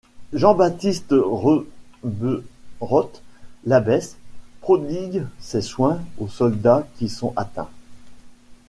[0.33, 1.13] Jean-Baptiste
[2.81, 4.15] Reberotte-Labesse
[4.59, 7.69] prodigue ses soins aux soldats qui sont atteints.